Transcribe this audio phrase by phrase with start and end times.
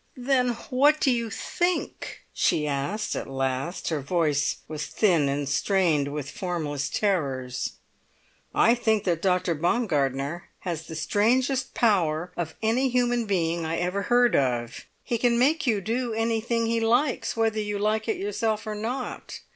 [0.17, 6.07] "Then what do you think?" she asked at last; her voice was thin and strained
[6.11, 7.73] with formless terrors.
[8.51, 9.53] "I think that Dr.
[9.53, 15.37] Baumgartner has the strangest power of any human being I ever heard of; he can
[15.37, 19.41] make you do anything he likes, whether you like it yourself or not.